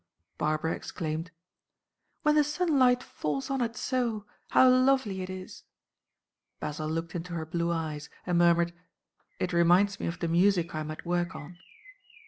Barbara 0.39 0.73
exclaimed, 0.73 1.29
"When 2.23 2.33
the 2.33 2.43
sunlight 2.43 3.03
falls 3.03 3.51
on 3.51 3.61
it 3.61 3.75
so, 3.75 4.25
how 4.49 4.67
lovely 4.67 5.21
it 5.21 5.29
is!" 5.29 5.61
Basil 6.59 6.89
looked 6.89 7.13
into 7.13 7.33
her 7.33 7.45
blue 7.45 7.69
eyes, 7.71 8.09
and 8.25 8.39
murmured, 8.39 8.73
"It 9.37 9.53
reminds 9.53 9.99
me 9.99 10.07
of 10.07 10.17
the 10.17 10.27
music 10.27 10.73
I 10.73 10.79
am 10.79 10.89
at 10.89 11.05
work 11.05 11.35
on." 11.35 11.59